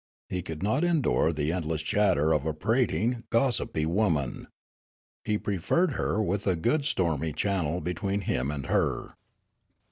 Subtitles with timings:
[0.29, 4.47] He could not endure the endless chatter of a prating, gossipy woman.
[5.23, 9.13] He preferred her with a good stormy channel between him and her.